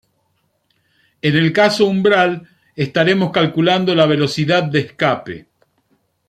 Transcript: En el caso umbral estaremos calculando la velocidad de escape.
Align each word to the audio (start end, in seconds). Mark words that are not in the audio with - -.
En 1.21 1.35
el 1.35 1.53
caso 1.53 1.85
umbral 1.85 2.49
estaremos 2.75 3.29
calculando 3.31 3.93
la 3.93 4.07
velocidad 4.07 4.63
de 4.63 4.79
escape. 4.79 5.47